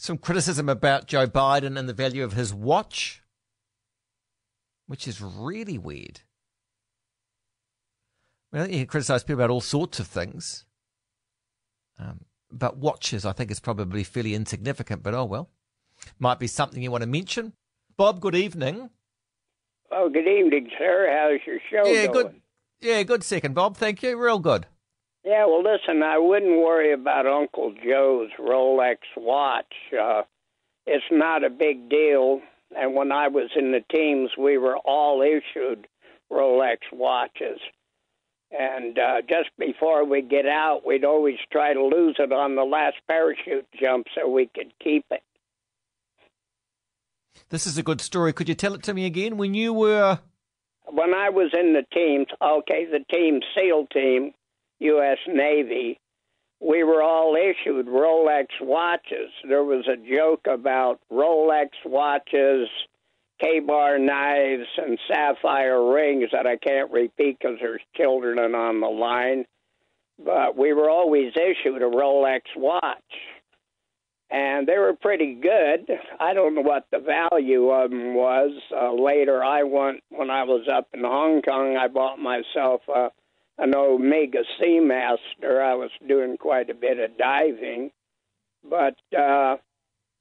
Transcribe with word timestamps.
Some 0.00 0.16
criticism 0.16 0.68
about 0.68 1.08
Joe 1.08 1.26
Biden 1.26 1.76
and 1.76 1.88
the 1.88 1.92
value 1.92 2.22
of 2.22 2.34
his 2.34 2.54
watch, 2.54 3.20
which 4.86 5.08
is 5.08 5.20
really 5.20 5.76
weird. 5.76 6.20
Well, 8.52 8.70
you 8.70 8.78
can 8.78 8.86
criticise 8.86 9.24
people 9.24 9.42
about 9.42 9.50
all 9.50 9.60
sorts 9.60 9.98
of 9.98 10.06
things. 10.06 10.66
Um, 11.98 12.20
but 12.52 12.76
watches, 12.76 13.26
I 13.26 13.32
think, 13.32 13.50
is 13.50 13.58
probably 13.58 14.04
fairly 14.04 14.36
insignificant, 14.36 15.02
but 15.02 15.14
oh 15.14 15.24
well. 15.24 15.50
Might 16.20 16.38
be 16.38 16.46
something 16.46 16.80
you 16.80 16.92
want 16.92 17.02
to 17.02 17.08
mention. 17.08 17.54
Bob, 17.96 18.20
good 18.20 18.36
evening. 18.36 18.90
Oh, 19.90 20.08
good 20.08 20.28
evening, 20.28 20.70
sir. 20.78 21.08
How's 21.10 21.44
your 21.44 21.58
show 21.72 21.90
yeah, 21.90 22.06
going? 22.06 22.12
good. 22.12 22.40
Yeah, 22.80 23.02
good 23.02 23.24
second, 23.24 23.56
Bob. 23.56 23.76
Thank 23.76 24.04
you. 24.04 24.16
Real 24.16 24.38
good. 24.38 24.66
Yeah, 25.24 25.46
well, 25.46 25.62
listen, 25.62 26.02
I 26.02 26.18
wouldn't 26.18 26.58
worry 26.58 26.92
about 26.92 27.26
Uncle 27.26 27.74
Joe's 27.84 28.30
Rolex 28.38 28.98
watch. 29.16 29.74
Uh, 29.92 30.22
it's 30.86 31.04
not 31.10 31.44
a 31.44 31.50
big 31.50 31.90
deal. 31.90 32.40
And 32.76 32.94
when 32.94 33.12
I 33.12 33.28
was 33.28 33.50
in 33.56 33.72
the 33.72 33.84
teams, 33.94 34.30
we 34.38 34.58
were 34.58 34.76
all 34.78 35.22
issued 35.22 35.86
Rolex 36.30 36.78
watches. 36.92 37.58
And 38.50 38.98
uh, 38.98 39.20
just 39.28 39.50
before 39.58 40.04
we 40.04 40.22
get 40.22 40.46
out, 40.46 40.86
we'd 40.86 41.04
always 41.04 41.36
try 41.52 41.74
to 41.74 41.84
lose 41.84 42.16
it 42.18 42.32
on 42.32 42.56
the 42.56 42.64
last 42.64 42.96
parachute 43.06 43.66
jump 43.78 44.06
so 44.14 44.28
we 44.28 44.46
could 44.54 44.72
keep 44.82 45.04
it. 45.10 45.22
This 47.50 47.66
is 47.66 47.76
a 47.78 47.82
good 47.82 48.00
story. 48.00 48.32
Could 48.32 48.48
you 48.48 48.54
tell 48.54 48.74
it 48.74 48.82
to 48.84 48.94
me 48.94 49.06
again? 49.06 49.36
When 49.36 49.54
you 49.54 49.72
were. 49.72 50.18
When 50.86 51.14
I 51.14 51.28
was 51.28 51.52
in 51.52 51.74
the 51.74 51.84
teams, 51.92 52.26
okay, 52.40 52.86
the 52.86 53.04
team 53.14 53.40
SEAL 53.54 53.86
team, 53.92 54.32
U.S. 54.80 55.18
Navy, 55.26 55.98
we 56.60 56.82
were 56.84 57.02
all 57.02 57.36
issued 57.36 57.86
Rolex 57.86 58.46
watches. 58.60 59.30
There 59.48 59.64
was 59.64 59.86
a 59.86 59.96
joke 59.96 60.46
about 60.46 61.00
Rolex 61.10 61.68
watches, 61.84 62.68
Ka-Bar 63.40 63.98
knives, 63.98 64.68
and 64.76 64.98
sapphire 65.08 65.92
rings 65.92 66.30
that 66.32 66.46
I 66.46 66.56
can't 66.56 66.90
repeat 66.90 67.38
because 67.38 67.58
there's 67.60 67.82
children 67.96 68.38
on 68.38 68.80
the 68.80 68.88
line. 68.88 69.44
But 70.24 70.56
we 70.56 70.72
were 70.72 70.90
always 70.90 71.32
issued 71.36 71.82
a 71.82 71.86
Rolex 71.86 72.40
watch 72.56 73.02
and 74.30 74.66
they 74.66 74.76
were 74.78 74.94
pretty 74.94 75.34
good. 75.34 75.90
I 76.20 76.34
don't 76.34 76.54
know 76.54 76.60
what 76.60 76.86
the 76.92 76.98
value 76.98 77.70
of 77.70 77.90
them 77.90 78.14
was. 78.14 78.50
Uh, 78.74 78.92
later, 78.92 79.42
I 79.42 79.62
went 79.62 80.02
when 80.10 80.30
I 80.30 80.44
was 80.44 80.68
up 80.72 80.88
in 80.92 81.00
Hong 81.00 81.40
Kong. 81.42 81.76
I 81.76 81.88
bought 81.88 82.18
myself 82.18 82.82
uh, 82.94 83.08
an 83.58 83.74
Omega 83.74 84.40
Seamaster. 84.60 85.62
I 85.62 85.74
was 85.74 85.90
doing 86.06 86.36
quite 86.36 86.70
a 86.70 86.74
bit 86.74 86.98
of 86.98 87.16
diving, 87.18 87.90
but 88.68 88.96
uh, 89.16 89.56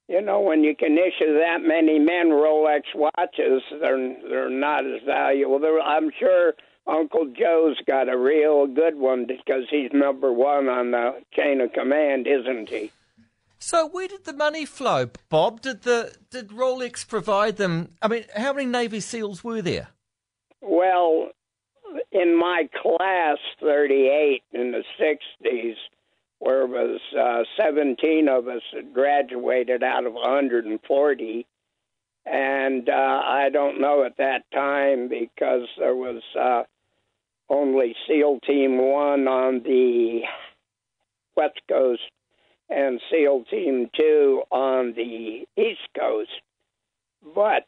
you 0.07 0.21
know, 0.21 0.41
when 0.41 0.63
you 0.63 0.75
can 0.75 0.97
issue 0.97 1.37
that 1.39 1.61
many 1.61 1.99
men 1.99 2.29
Rolex 2.29 2.83
watches, 2.95 3.61
they're 3.81 4.15
they're 4.29 4.49
not 4.49 4.85
as 4.85 5.01
valuable. 5.05 5.59
They're, 5.59 5.81
I'm 5.81 6.11
sure 6.17 6.53
Uncle 6.87 7.33
Joe's 7.37 7.77
got 7.85 8.09
a 8.09 8.17
real 8.17 8.67
good 8.67 8.95
one 8.95 9.25
because 9.25 9.63
he's 9.69 9.91
number 9.93 10.31
one 10.31 10.69
on 10.69 10.91
the 10.91 11.21
chain 11.33 11.61
of 11.61 11.73
command, 11.73 12.27
isn't 12.27 12.69
he? 12.69 12.91
So 13.59 13.87
where 13.87 14.07
did 14.07 14.23
the 14.23 14.33
money 14.33 14.65
flow, 14.65 15.09
Bob? 15.29 15.61
Did 15.61 15.81
the 15.81 16.15
did 16.29 16.49
Rolex 16.49 17.07
provide 17.07 17.57
them? 17.57 17.89
I 18.01 18.07
mean, 18.07 18.25
how 18.35 18.53
many 18.53 18.67
Navy 18.67 18.99
SEALs 18.99 19.43
were 19.43 19.61
there? 19.61 19.89
Well, 20.61 21.31
in 22.11 22.37
my 22.37 22.69
class, 22.81 23.37
thirty-eight 23.59 24.43
in 24.53 24.71
the 24.71 24.83
'60s, 24.99 25.75
where 26.39 26.65
was 26.65 26.99
uh, 27.17 27.43
17 27.61 28.27
of 28.29 28.47
us 28.47 28.61
had 28.73 28.93
graduated 28.93 29.83
out 29.83 30.05
of 30.05 30.13
140, 30.13 31.45
and 32.25 32.89
uh, 32.89 32.91
I 32.91 33.49
don't 33.51 33.81
know 33.81 34.03
at 34.03 34.17
that 34.17 34.43
time 34.53 35.07
because 35.07 35.67
there 35.77 35.95
was 35.95 36.21
uh, 36.39 36.63
only 37.49 37.95
SEAL 38.07 38.39
Team 38.45 38.77
One 38.77 39.27
on 39.27 39.63
the 39.63 40.21
West 41.35 41.61
Coast 41.69 42.01
and 42.69 42.99
SEAL 43.09 43.45
Team 43.49 43.89
2 43.97 44.43
on 44.51 44.93
the 44.93 45.47
East 45.55 45.87
Coast. 45.97 46.29
But 47.33 47.65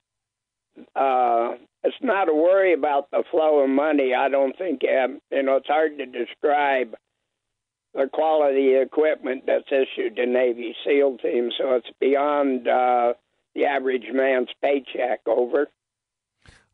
uh, 0.95 1.53
it's 1.83 1.95
not 2.01 2.29
a 2.29 2.33
worry 2.33 2.73
about 2.73 3.09
the 3.11 3.23
flow 3.31 3.59
of 3.63 3.69
money. 3.69 4.13
I 4.13 4.29
don't 4.29 4.57
think, 4.57 4.81
um, 4.83 5.21
you 5.31 5.43
know, 5.43 5.57
it's 5.57 5.67
hard 5.67 5.97
to 5.97 6.05
describe 6.05 6.95
the 7.93 8.09
quality 8.11 8.75
of 8.75 8.83
equipment 8.83 9.43
that's 9.47 9.71
issued 9.71 10.17
to 10.17 10.25
Navy 10.25 10.75
SEAL 10.85 11.17
teams, 11.19 11.53
so 11.57 11.75
it's 11.75 11.89
beyond 11.99 12.67
uh, 12.67 13.13
the 13.55 13.65
average 13.65 14.05
man's 14.11 14.49
paycheck. 14.61 15.21
Over. 15.25 15.67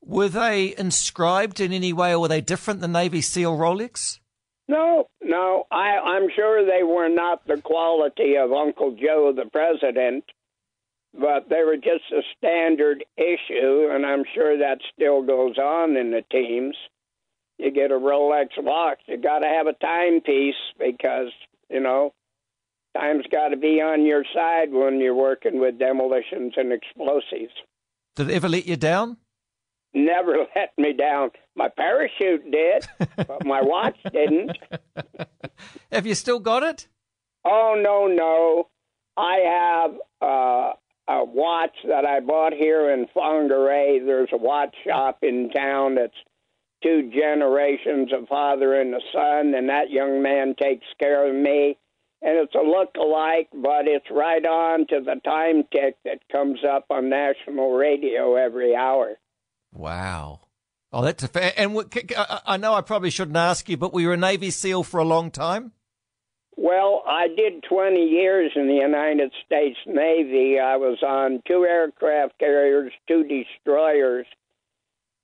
Were 0.01 0.29
they 0.29 0.75
inscribed 0.77 1.59
in 1.59 1.71
any 1.71 1.93
way, 1.93 2.13
or 2.13 2.19
were 2.19 2.27
they 2.27 2.41
different 2.41 2.81
than 2.81 2.91
Navy 2.91 3.21
SEAL 3.21 3.57
Rolex? 3.57 4.19
No, 4.67 5.07
no. 5.23 5.65
I, 5.71 5.97
I'm 6.03 6.27
sure 6.35 6.65
they 6.65 6.83
were 6.83 7.09
not 7.09 7.45
the 7.47 7.61
quality 7.61 8.35
of 8.37 8.51
Uncle 8.51 8.95
Joe, 8.99 9.33
the 9.35 9.49
president, 9.49 10.25
but 11.19 11.49
they 11.49 11.63
were 11.63 11.77
just 11.77 12.11
a 12.11 12.21
standard 12.37 13.03
issue, 13.17 13.89
and 13.91 14.05
I'm 14.05 14.23
sure 14.33 14.57
that 14.57 14.79
still 14.93 15.23
goes 15.23 15.57
on 15.57 15.95
in 15.97 16.11
the 16.11 16.23
teams. 16.31 16.75
You 17.57 17.71
get 17.71 17.91
a 17.91 17.95
Rolex 17.95 18.47
watch, 18.57 18.99
you 19.07 19.17
got 19.17 19.39
to 19.39 19.47
have 19.47 19.67
a 19.67 19.73
timepiece 19.73 20.55
because, 20.77 21.31
you 21.69 21.79
know, 21.79 22.13
time's 22.97 23.25
got 23.31 23.49
to 23.49 23.57
be 23.57 23.81
on 23.81 24.05
your 24.05 24.23
side 24.33 24.71
when 24.71 24.99
you're 24.99 25.15
working 25.15 25.59
with 25.59 25.79
demolitions 25.79 26.53
and 26.57 26.73
explosives. 26.73 27.53
Did 28.15 28.29
it 28.29 28.33
ever 28.33 28.49
let 28.49 28.65
you 28.65 28.75
down? 28.75 29.17
never 29.95 30.45
let 30.55 30.77
me 30.77 30.93
down. 30.93 31.31
My 31.55 31.69
parachute 31.69 32.51
did, 32.51 32.85
but 33.15 33.45
my 33.45 33.61
watch 33.61 33.97
didn't. 34.11 34.57
Have 35.91 36.05
you 36.05 36.13
still 36.13 36.39
got 36.39 36.61
it? 36.61 36.87
Oh 37.45 37.75
no, 37.81 38.07
no. 38.07 38.67
I 39.17 39.37
have 39.37 39.91
uh, 40.21 40.73
a 41.07 41.23
watch 41.23 41.75
that 41.87 42.05
I 42.05 42.19
bought 42.19 42.53
here 42.53 42.91
in 42.91 43.07
Whangarei. 43.15 44.05
There's 44.05 44.29
a 44.33 44.37
watch 44.37 44.75
shop 44.87 45.19
in 45.21 45.49
town 45.49 45.95
that's 45.95 46.13
two 46.83 47.11
generations 47.13 48.11
of 48.13 48.27
father 48.27 48.79
and 48.79 48.93
a 48.93 48.99
son, 49.13 49.53
and 49.55 49.69
that 49.69 49.89
young 49.89 50.21
man 50.21 50.55
takes 50.59 50.85
care 50.99 51.27
of 51.27 51.35
me. 51.35 51.77
And 52.21 52.37
it's 52.37 52.55
a 52.55 52.59
look-alike, 52.59 53.49
but 53.53 53.87
it's 53.87 54.09
right 54.09 54.43
on 54.43 54.87
to 54.87 54.99
the 54.99 55.19
time 55.23 55.63
tick 55.71 55.97
that 56.05 56.27
comes 56.31 56.59
up 56.67 56.85
on 56.89 57.09
national 57.09 57.73
radio 57.73 58.35
every 58.35 58.75
hour. 58.75 59.19
Wow. 59.71 60.39
Oh, 60.91 61.03
that's 61.03 61.23
a 61.23 61.27
fair. 61.27 61.53
And 61.55 61.77
I 62.47 62.57
know 62.57 62.73
I 62.73 62.81
probably 62.81 63.09
shouldn't 63.09 63.37
ask 63.37 63.69
you, 63.69 63.77
but 63.77 63.93
were 63.93 64.01
you 64.01 64.11
a 64.11 64.17
Navy 64.17 64.49
SEAL 64.49 64.83
for 64.83 64.99
a 64.99 65.03
long 65.03 65.29
time? 65.29 65.73
Well, 66.57 67.03
I 67.05 67.27
did 67.27 67.63
20 67.63 67.99
years 67.99 68.51
in 68.55 68.67
the 68.67 68.75
United 68.75 69.31
States 69.45 69.77
Navy. 69.85 70.59
I 70.59 70.77
was 70.77 70.97
on 71.03 71.41
two 71.47 71.65
aircraft 71.65 72.39
carriers, 72.39 72.93
two 73.07 73.23
destroyers. 73.23 74.25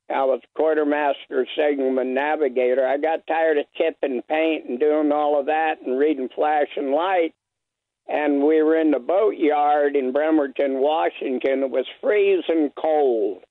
I 0.09 0.25
was 0.25 0.41
quartermaster, 0.55 1.47
signalman, 1.55 2.13
navigator. 2.13 2.85
I 2.85 2.97
got 2.97 3.25
tired 3.27 3.57
of 3.57 3.65
chipping 3.77 4.21
paint 4.27 4.65
and 4.67 4.79
doing 4.79 5.11
all 5.13 5.39
of 5.39 5.45
that 5.45 5.75
and 5.85 5.97
reading 5.97 6.27
flash 6.35 6.67
and 6.75 6.91
light. 6.91 7.33
And 8.09 8.43
we 8.43 8.61
were 8.61 8.77
in 8.77 8.91
the 8.91 8.99
boatyard 8.99 9.95
in 9.95 10.11
Bremerton, 10.11 10.81
Washington. 10.81 11.63
It 11.63 11.71
was 11.71 11.85
freezing 12.01 12.71
cold 12.77 13.43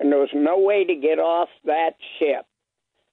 and 0.00 0.10
there 0.10 0.18
was 0.18 0.30
no 0.34 0.58
way 0.58 0.84
to 0.84 0.94
get 0.94 1.18
off 1.18 1.50
that 1.66 1.92
ship. 2.18 2.46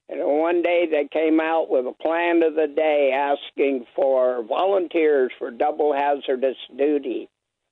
And 0.10 0.22
one 0.24 0.62
day 0.62 0.88
they 0.90 1.08
came 1.12 1.40
out 1.40 1.70
with 1.70 1.86
a 1.86 1.92
plan 1.92 2.42
of 2.44 2.56
the 2.56 2.68
day 2.68 3.12
asking 3.14 3.86
for 3.96 4.44
volunteers 4.44 5.32
for 5.38 5.52
double 5.52 5.94
hazardous 5.94 6.58
duty. 6.78 7.30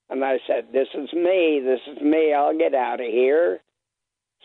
And 0.09 0.23
I 0.23 0.40
said, 0.45 0.68
This 0.72 0.90
is 0.94 1.12
me, 1.13 1.62
this 1.63 1.80
is 1.88 2.01
me, 2.01 2.33
I'll 2.33 2.57
get 2.57 2.75
out 2.75 3.00
of 3.00 3.07
here. 3.07 3.62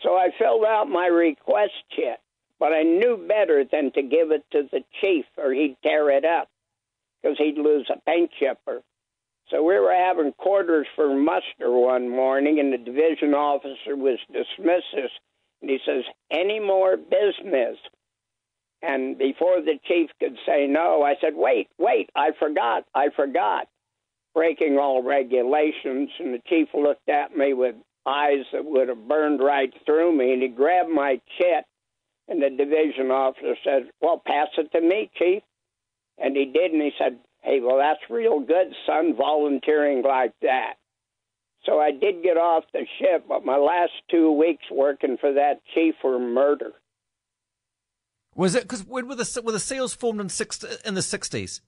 So 0.03 0.15
I 0.15 0.29
filled 0.39 0.65
out 0.65 0.89
my 0.89 1.07
request 1.07 1.73
sheet, 1.95 2.17
but 2.59 2.73
I 2.73 2.83
knew 2.83 3.25
better 3.27 3.63
than 3.69 3.91
to 3.91 4.01
give 4.01 4.31
it 4.31 4.45
to 4.51 4.63
the 4.71 4.83
chief 5.01 5.25
or 5.37 5.53
he'd 5.53 5.77
tear 5.83 6.09
it 6.09 6.25
up 6.25 6.49
because 7.21 7.37
he'd 7.37 7.57
lose 7.57 7.89
a 7.93 7.99
paint 8.09 8.31
chipper. 8.39 8.81
So 9.49 9.63
we 9.63 9.77
were 9.77 9.93
having 9.93 10.31
quarters 10.31 10.87
for 10.95 11.13
muster 11.13 11.69
one 11.69 12.09
morning, 12.09 12.59
and 12.59 12.71
the 12.71 12.77
division 12.77 13.33
officer 13.33 13.97
was 13.97 14.17
dismissed 14.31 14.93
us. 14.93 15.11
And 15.61 15.69
he 15.69 15.79
says, 15.85 16.03
Any 16.31 16.59
more 16.59 16.97
business? 16.97 17.77
And 18.81 19.17
before 19.17 19.61
the 19.61 19.79
chief 19.87 20.09
could 20.19 20.37
say 20.45 20.67
no, 20.67 21.03
I 21.03 21.15
said, 21.21 21.33
Wait, 21.35 21.69
wait, 21.77 22.09
I 22.15 22.31
forgot, 22.39 22.85
I 22.95 23.09
forgot. 23.15 23.67
Breaking 24.33 24.77
all 24.77 25.03
regulations. 25.03 26.09
And 26.19 26.33
the 26.33 26.41
chief 26.47 26.69
looked 26.73 27.09
at 27.09 27.35
me 27.35 27.53
with 27.53 27.75
eyes 28.05 28.45
that 28.53 28.65
would 28.65 28.89
have 28.89 29.07
burned 29.07 29.41
right 29.41 29.73
through 29.85 30.17
me, 30.17 30.33
and 30.33 30.41
he 30.41 30.47
grabbed 30.47 30.89
my 30.89 31.21
chit. 31.37 31.65
And 32.27 32.41
the 32.41 32.49
division 32.49 33.11
officer 33.11 33.55
said, 33.63 33.89
Well, 34.01 34.21
pass 34.25 34.47
it 34.57 34.71
to 34.71 34.81
me, 34.81 35.11
chief. 35.17 35.43
And 36.17 36.35
he 36.35 36.45
did, 36.45 36.71
and 36.71 36.81
he 36.81 36.91
said, 36.97 37.19
Hey, 37.41 37.59
well, 37.59 37.77
that's 37.77 37.99
real 38.09 38.39
good, 38.39 38.73
son, 38.85 39.15
volunteering 39.15 40.03
like 40.03 40.33
that. 40.41 40.75
So 41.65 41.79
I 41.79 41.91
did 41.91 42.23
get 42.23 42.37
off 42.37 42.63
the 42.73 42.85
ship, 42.99 43.25
but 43.27 43.45
my 43.45 43.57
last 43.57 43.91
two 44.09 44.31
weeks 44.31 44.63
working 44.71 45.17
for 45.19 45.33
that 45.33 45.61
chief 45.73 45.95
were 46.03 46.19
murder. 46.19 46.71
Was 48.35 48.55
it 48.55 48.63
because 48.63 48.85
when 48.85 49.07
were 49.07 49.15
the 49.15 49.41
were 49.43 49.51
the 49.51 49.59
SEALs 49.59 49.93
formed 49.93 50.21
in 50.21 50.29
six 50.29 50.63
in 50.85 50.95
the 50.95 51.01
sixties? 51.01 51.61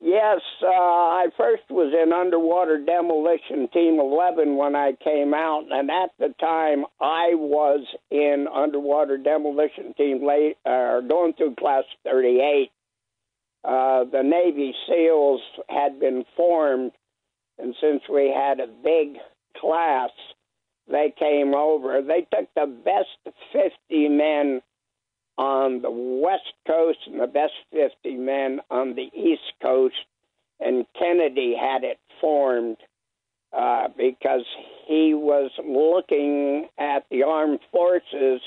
Yes, 0.00 0.40
uh, 0.62 0.68
I 0.68 1.26
first 1.36 1.64
was 1.70 1.92
in 1.92 2.12
Underwater 2.12 2.78
Demolition 2.84 3.68
Team 3.72 3.98
11 3.98 4.56
when 4.56 4.76
I 4.76 4.92
came 5.02 5.34
out, 5.34 5.64
and 5.70 5.90
at 5.90 6.10
the 6.20 6.32
time 6.38 6.84
I 7.00 7.34
was 7.34 7.84
in 8.08 8.46
Underwater 8.52 9.18
Demolition 9.18 9.94
Team 9.94 10.24
late, 10.24 10.56
uh, 10.64 11.00
going 11.00 11.32
through 11.32 11.56
Class 11.56 11.82
38. 12.04 12.70
Uh, 13.64 14.04
the 14.04 14.22
Navy 14.22 14.72
SEALs 14.86 15.40
had 15.68 15.98
been 15.98 16.24
formed, 16.36 16.92
and 17.58 17.74
since 17.80 18.02
we 18.08 18.32
had 18.32 18.60
a 18.60 18.68
big 18.68 19.18
class, 19.60 20.10
they 20.90 21.12
came 21.18 21.54
over. 21.54 22.02
They 22.02 22.26
took 22.34 22.48
the 22.54 22.66
best 22.66 23.34
50 23.52 24.08
men 24.08 24.62
on 25.36 25.82
the 25.82 25.90
West 25.90 26.52
Coast 26.66 26.98
and 27.06 27.20
the 27.20 27.26
best 27.26 27.52
50 27.72 28.16
men 28.16 28.60
on 28.70 28.94
the 28.94 29.08
East 29.14 29.52
Coast, 29.62 29.94
and 30.58 30.84
Kennedy 30.98 31.54
had 31.58 31.84
it 31.84 31.98
formed 32.20 32.78
uh, 33.56 33.88
because 33.96 34.44
he 34.86 35.14
was 35.14 35.50
looking 35.64 36.68
at 36.78 37.04
the 37.10 37.22
armed 37.22 37.60
forces 37.72 38.40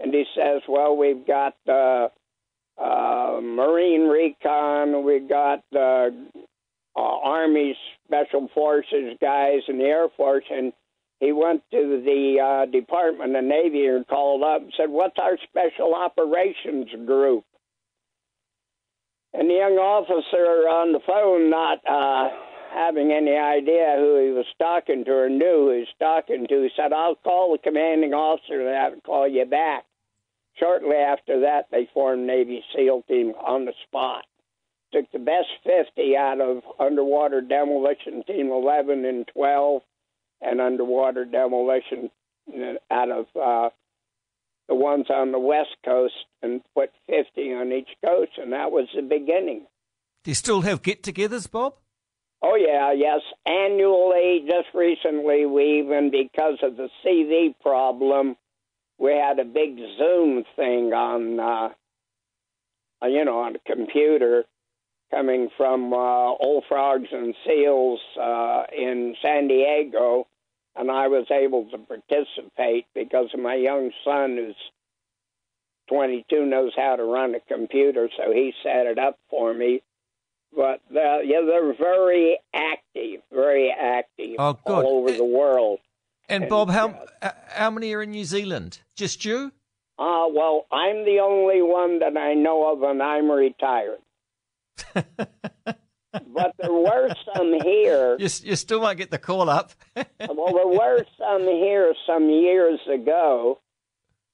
and 0.00 0.14
he 0.14 0.24
says, 0.36 0.62
Well, 0.68 0.96
we've 0.96 1.26
got 1.26 1.54
the 1.66 2.10
uh, 2.80 3.40
Marine 3.42 4.06
Recon, 4.08 5.04
we've 5.04 5.28
got 5.28 5.64
the 5.72 6.14
uh, 6.98 7.18
Army 7.22 7.76
Special 8.06 8.48
Forces 8.52 9.16
guys 9.20 9.60
and 9.68 9.78
the 9.78 9.84
Air 9.84 10.08
Force, 10.16 10.44
and 10.50 10.72
he 11.20 11.32
went 11.32 11.62
to 11.70 12.02
the 12.04 12.38
uh, 12.40 12.70
Department 12.70 13.36
of 13.36 13.44
Navy 13.44 13.86
and 13.86 14.06
called 14.06 14.42
up 14.42 14.62
and 14.62 14.72
said, 14.76 14.90
What's 14.90 15.18
our 15.18 15.36
special 15.48 15.94
operations 15.94 16.88
group? 17.06 17.44
And 19.32 19.48
the 19.48 19.54
young 19.54 19.78
officer 19.78 20.68
on 20.68 20.92
the 20.92 21.00
phone, 21.06 21.50
not 21.50 21.78
uh, 21.86 22.30
having 22.74 23.12
any 23.12 23.36
idea 23.36 23.94
who 23.96 24.24
he 24.24 24.32
was 24.32 24.46
talking 24.58 25.04
to 25.04 25.10
or 25.12 25.28
knew 25.28 25.66
who 25.66 25.72
he 25.72 25.78
was 25.80 25.94
talking 26.00 26.46
to, 26.48 26.68
said, 26.74 26.92
I'll 26.92 27.14
call 27.16 27.52
the 27.52 27.58
commanding 27.58 28.14
officer 28.14 28.66
and 28.66 28.76
I'll 28.76 29.00
call 29.02 29.28
you 29.28 29.44
back. 29.44 29.84
Shortly 30.58 30.96
after 30.96 31.40
that, 31.40 31.66
they 31.70 31.88
formed 31.94 32.26
Navy 32.26 32.64
SEAL 32.74 33.02
team 33.06 33.32
on 33.46 33.64
the 33.64 33.74
spot. 33.86 34.24
Took 34.92 35.10
the 35.12 35.18
best 35.18 35.48
50 35.64 36.16
out 36.16 36.40
of 36.40 36.62
underwater 36.80 37.42
demolition 37.42 38.22
team 38.26 38.50
11 38.50 39.04
and 39.04 39.28
12 39.28 39.82
and 40.40 40.60
underwater 40.60 41.24
demolition 41.24 42.10
out 42.90 43.10
of 43.10 43.26
uh, 43.36 43.68
the 44.68 44.74
ones 44.74 45.06
on 45.10 45.32
the 45.32 45.38
west 45.38 45.76
coast 45.84 46.14
and 46.42 46.62
put 46.74 46.90
50 47.06 47.52
on 47.54 47.72
each 47.72 47.88
coast, 48.04 48.32
and 48.38 48.52
that 48.52 48.70
was 48.70 48.86
the 48.94 49.02
beginning. 49.02 49.66
Do 50.24 50.30
you 50.30 50.34
still 50.34 50.62
have 50.62 50.82
get 50.82 51.02
togethers, 51.02 51.50
Bob? 51.50 51.74
Oh, 52.40 52.54
yeah, 52.54 52.92
yes. 52.92 53.20
Annually, 53.46 54.44
just 54.46 54.68
recently, 54.74 55.44
we 55.46 55.80
even, 55.80 56.10
because 56.10 56.58
of 56.62 56.76
the 56.76 56.88
CV 57.04 57.54
problem, 57.60 58.36
we 58.98 59.12
had 59.12 59.38
a 59.38 59.44
big 59.44 59.78
Zoom 59.98 60.44
thing 60.54 60.92
on, 60.92 61.40
uh, 61.40 61.68
you 63.06 63.24
know, 63.24 63.40
on 63.40 63.56
a 63.56 63.74
computer 63.74 64.44
coming 65.10 65.48
from 65.56 65.92
uh, 65.92 65.96
Old 65.96 66.64
Frogs 66.68 67.08
and 67.10 67.34
Seals 67.46 68.00
uh, 68.20 68.62
in 68.76 69.14
San 69.22 69.48
Diego, 69.48 70.26
and 70.76 70.90
I 70.90 71.08
was 71.08 71.26
able 71.30 71.68
to 71.70 71.78
participate 71.78 72.86
because 72.94 73.28
my 73.36 73.54
young 73.54 73.90
son, 74.04 74.36
who's 74.36 74.56
22, 75.88 76.46
knows 76.46 76.72
how 76.76 76.96
to 76.96 77.04
run 77.04 77.34
a 77.34 77.40
computer, 77.40 78.08
so 78.16 78.32
he 78.32 78.52
set 78.62 78.86
it 78.86 78.98
up 78.98 79.18
for 79.30 79.54
me. 79.54 79.82
But 80.54 80.80
uh, 80.90 81.20
yeah, 81.24 81.42
they're 81.46 81.74
very 81.74 82.38
active, 82.54 83.20
very 83.32 83.70
active 83.70 84.36
oh, 84.38 84.58
all 84.64 84.86
over 84.86 85.12
the 85.12 85.24
world. 85.24 85.80
And, 86.28 86.44
and 86.44 86.50
Bob, 86.50 86.70
how 86.70 87.06
uh, 87.22 87.30
how 87.48 87.70
many 87.70 87.92
are 87.94 88.02
in 88.02 88.10
New 88.10 88.24
Zealand? 88.24 88.80
Just 88.96 89.24
you? 89.24 89.52
Uh, 89.98 90.26
well, 90.32 90.66
I'm 90.70 91.04
the 91.04 91.20
only 91.20 91.60
one 91.60 91.98
that 91.98 92.16
I 92.16 92.34
know 92.34 92.72
of, 92.72 92.82
and 92.82 93.02
I'm 93.02 93.30
retired. 93.30 93.98
But 94.94 96.54
there 96.58 96.72
were 96.72 97.08
some 97.34 97.52
here. 97.62 98.16
You, 98.18 98.28
you 98.42 98.56
still 98.56 98.80
might 98.80 98.96
get 98.96 99.10
the 99.10 99.18
call 99.18 99.48
up. 99.48 99.72
well, 99.94 100.52
there 100.52 100.66
were 100.66 101.04
some 101.18 101.42
here 101.42 101.94
some 102.06 102.28
years 102.30 102.80
ago, 102.92 103.60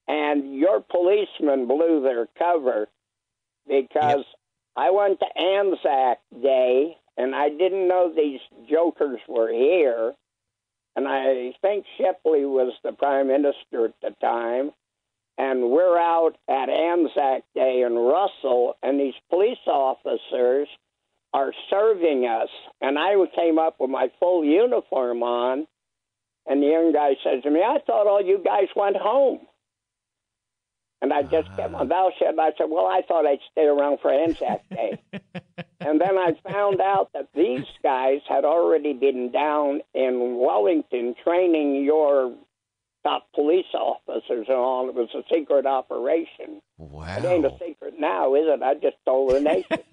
and 0.07 0.55
your 0.55 0.81
policeman 0.81 1.67
blew 1.67 2.03
their 2.03 2.27
cover 2.39 2.89
because 3.67 4.19
yep. 4.19 4.27
I 4.77 4.91
went 4.91 5.21
to 5.21 5.41
Anzac 5.41 6.19
Day 6.43 6.97
and 7.17 7.35
I 7.35 7.49
didn't 7.49 7.89
know 7.89 8.13
these 8.15 8.41
jokers 8.69 9.21
were 9.29 9.53
here. 9.53 10.15
And 10.97 11.09
I 11.09 11.53
think 11.61 11.87
Shipley 11.97 12.45
was 12.45 12.73
the 12.83 12.93
prime 12.93 13.29
minister 13.29 13.87
at 13.87 13.95
the 14.01 14.15
time 14.21 14.73
and 15.37 15.71
we're 15.71 15.99
out 15.99 16.37
at 16.49 16.69
Anzac 16.69 17.43
Day 17.55 17.83
in 17.87 17.95
Russell, 17.95 18.77
and 18.83 19.01
these 19.01 19.15
police 19.31 19.59
officers 19.67 20.69
are 21.33 21.53
serving 21.69 22.27
us. 22.27 22.49
And 22.81 22.99
I 22.99 23.15
came 23.35 23.59
up 23.59 23.77
with 23.81 23.91
my 23.91 24.09
full 24.21 24.45
uniform 24.45 25.23
on, 25.23 25.67
and 26.47 26.63
the 26.63 26.67
young 26.67 26.93
guy 26.93 27.17
says 27.25 27.43
to 27.43 27.51
me, 27.51 27.61
I 27.61 27.79
thought 27.87 28.07
all 28.07 28.25
you 28.25 28.41
guys 28.45 28.69
went 28.77 28.97
home. 28.97 29.41
And 31.03 31.13
I 31.13 31.23
just 31.23 31.55
kept 31.55 31.71
my 31.71 31.85
mouth 31.85 32.13
shut. 32.19 32.39
I 32.39 32.53
said, 32.57 32.71
Well, 32.71 32.87
I 32.87 33.03
thought 33.07 33.27
I'd 33.27 33.41
stay 33.53 33.65
around 33.65 33.99
for 34.01 34.11
Anzac 34.11 34.67
Day. 34.71 34.99
and 35.81 36.01
then 36.01 36.17
I 36.17 36.33
found 36.51 36.81
out 36.81 37.11
that 37.13 37.29
these 37.35 37.67
guys 37.83 38.21
had 38.27 38.47
already 38.47 38.95
been 38.95 39.31
down 39.31 39.83
in 39.93 40.39
Wellington 40.39 41.15
training 41.23 41.85
your 41.85 42.35
top 43.05 43.27
police 43.35 43.67
officers 43.75 44.47
and 44.49 44.57
all. 44.57 44.89
It 44.89 44.95
was 44.95 45.09
a 45.15 45.23
secret 45.33 45.67
operation. 45.67 46.61
Wow. 46.79 47.17
It 47.19 47.25
ain't 47.25 47.45
a 47.45 47.53
secret 47.65 47.95
now, 47.99 48.35
is 48.35 48.45
it? 48.47 48.63
I 48.63 48.75
just 48.75 48.97
told 49.05 49.33
the 49.33 49.41
nation. 49.41 49.79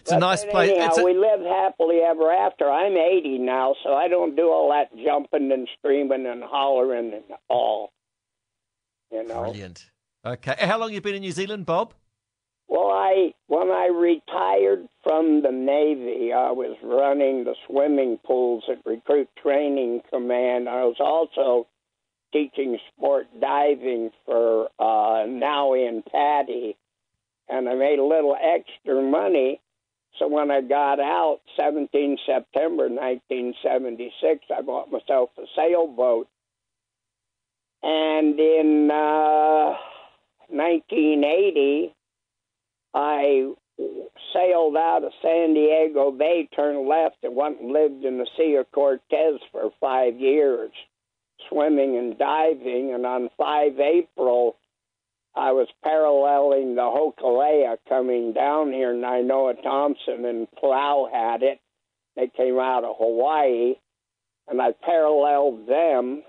it's 0.00 0.10
but 0.10 0.16
a 0.16 0.18
nice 0.18 0.44
place. 0.44 0.70
Anyhow, 0.70 0.94
a... 0.96 1.04
we 1.04 1.14
live 1.14 1.40
happily 1.40 1.98
ever 1.98 2.30
after. 2.30 2.70
I'm 2.70 2.96
80 2.96 3.38
now, 3.38 3.74
so 3.82 3.94
I 3.94 4.08
don't 4.08 4.36
do 4.36 4.50
all 4.50 4.70
that 4.70 4.96
jumping 5.04 5.50
and 5.50 5.68
screaming 5.78 6.26
and 6.26 6.42
hollering 6.44 7.14
and 7.14 7.24
all. 7.48 7.90
You 9.10 9.26
know. 9.26 9.40
Brilliant. 9.40 9.90
Okay. 10.24 10.54
How 10.58 10.78
long 10.78 10.92
you 10.92 11.00
been 11.00 11.14
in 11.14 11.22
New 11.22 11.32
Zealand, 11.32 11.64
Bob? 11.66 11.94
Well, 12.68 12.90
I 12.90 13.32
when 13.46 13.70
I 13.70 13.86
retired 13.86 14.88
from 15.02 15.40
the 15.42 15.50
Navy, 15.50 16.32
I 16.34 16.50
was 16.52 16.76
running 16.82 17.44
the 17.44 17.54
swimming 17.66 18.18
pools 18.24 18.64
at 18.70 18.84
Recruit 18.84 19.28
Training 19.42 20.02
Command. 20.10 20.68
I 20.68 20.84
was 20.84 20.96
also 21.00 21.66
teaching 22.30 22.78
sport 22.92 23.26
diving 23.40 24.10
for 24.26 24.68
uh, 24.78 25.24
Naui 25.26 25.88
and 25.88 26.04
PADI, 26.04 26.76
and 27.48 27.68
I 27.68 27.74
made 27.74 27.98
a 27.98 28.04
little 28.04 28.36
extra 28.36 29.00
money. 29.00 29.60
So 30.18 30.28
when 30.28 30.50
I 30.50 30.60
got 30.60 31.00
out, 31.00 31.40
17 31.58 32.18
September 32.26 32.88
1976, 32.88 34.44
I 34.54 34.60
bought 34.60 34.92
myself 34.92 35.30
a 35.38 35.44
sailboat. 35.56 36.28
And 37.82 38.38
in 38.38 38.90
uh, 38.90 39.76
1980, 40.50 41.94
I 42.94 43.52
sailed 44.32 44.76
out 44.76 45.04
of 45.04 45.12
San 45.22 45.54
Diego 45.54 46.10
Bay, 46.10 46.48
turned 46.54 46.88
left, 46.88 47.16
and 47.22 47.36
went 47.36 47.60
and 47.60 47.72
lived 47.72 48.04
in 48.04 48.18
the 48.18 48.26
Sea 48.36 48.56
of 48.56 48.70
Cortez 48.72 49.40
for 49.52 49.70
five 49.80 50.18
years, 50.18 50.70
swimming 51.48 51.96
and 51.96 52.18
diving. 52.18 52.92
And 52.94 53.06
on 53.06 53.30
5 53.36 53.78
April, 53.78 54.56
I 55.34 55.52
was 55.52 55.68
paralleling 55.84 56.74
the 56.74 56.82
Hokulea 56.82 57.78
coming 57.88 58.32
down 58.32 58.72
here. 58.72 58.92
Nainoa 58.92 59.62
Thompson 59.62 60.24
and 60.24 60.50
Plow 60.52 61.08
had 61.12 61.42
it. 61.42 61.60
They 62.16 62.28
came 62.36 62.58
out 62.58 62.84
of 62.84 62.96
Hawaii, 62.98 63.74
and 64.48 64.60
I 64.60 64.72
paralleled 64.72 65.68
them. 65.68 66.24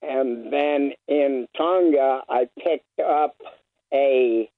And 0.00 0.50
then 0.52 0.92
in 1.08 1.48
Tonga, 1.56 2.22
I 2.28 2.48
picked 2.58 3.00
up 3.00 3.36
a 3.92 4.48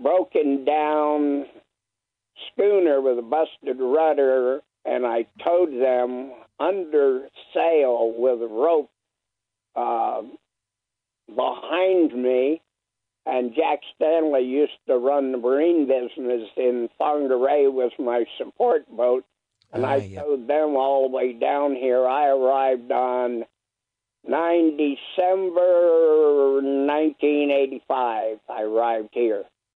broken 0.00 0.64
down 0.64 1.46
schooner 2.52 3.00
with 3.00 3.18
a 3.18 3.22
busted 3.22 3.78
rudder, 3.80 4.60
and 4.84 5.06
I 5.06 5.26
towed 5.44 5.72
them 5.72 6.32
under 6.58 7.28
sail 7.54 8.12
with 8.16 8.42
a 8.42 8.46
rope 8.48 8.90
uh, 9.76 10.22
behind 11.34 12.12
me. 12.14 12.60
And 13.24 13.54
Jack 13.54 13.80
Stanley 13.94 14.42
used 14.42 14.72
to 14.88 14.96
run 14.98 15.30
the 15.30 15.38
marine 15.38 15.86
business 15.86 16.48
in 16.56 16.88
Whangarei 17.00 17.72
was 17.72 17.92
my 17.98 18.24
support 18.36 18.84
boat. 18.90 19.24
And 19.72 19.84
Ah, 19.86 19.90
I 19.90 19.96
yeah. 19.96 20.22
towed 20.22 20.48
them 20.48 20.74
all 20.76 21.08
the 21.08 21.14
way 21.16 21.32
down 21.32 21.76
here. 21.76 22.04
I 22.06 22.26
arrived 22.28 22.90
on 22.90 23.44
9 24.26 24.76
December 24.76 26.60
1985. 26.62 28.38
I 28.48 28.62
arrived 28.62 29.10
here. 29.12 29.44